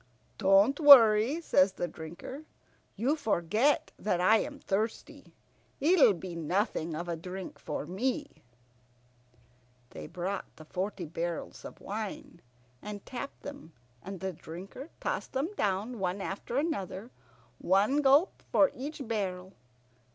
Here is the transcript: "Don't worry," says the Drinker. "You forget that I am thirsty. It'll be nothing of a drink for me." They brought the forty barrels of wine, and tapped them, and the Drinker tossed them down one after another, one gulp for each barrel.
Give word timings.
"Don't 0.39 0.79
worry," 0.79 1.39
says 1.41 1.73
the 1.73 1.87
Drinker. 1.87 2.45
"You 2.95 3.15
forget 3.15 3.91
that 3.99 4.19
I 4.19 4.37
am 4.39 4.57
thirsty. 4.57 5.31
It'll 5.79 6.15
be 6.15 6.33
nothing 6.35 6.95
of 6.95 7.07
a 7.07 7.15
drink 7.15 7.59
for 7.59 7.85
me." 7.85 8.41
They 9.91 10.07
brought 10.07 10.45
the 10.55 10.65
forty 10.65 11.05
barrels 11.05 11.63
of 11.63 11.79
wine, 11.79 12.41
and 12.81 13.05
tapped 13.05 13.43
them, 13.43 13.73
and 14.01 14.21
the 14.21 14.33
Drinker 14.33 14.89
tossed 14.99 15.33
them 15.33 15.53
down 15.53 15.99
one 15.99 16.19
after 16.19 16.57
another, 16.57 17.11
one 17.59 18.01
gulp 18.01 18.41
for 18.51 18.71
each 18.73 19.07
barrel. 19.07 19.53